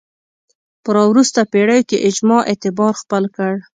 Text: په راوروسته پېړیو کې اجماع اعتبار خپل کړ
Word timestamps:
په 0.83 0.89
راوروسته 0.97 1.39
پېړیو 1.51 1.87
کې 1.89 2.03
اجماع 2.09 2.41
اعتبار 2.49 2.93
خپل 3.01 3.23
کړ 3.35 3.53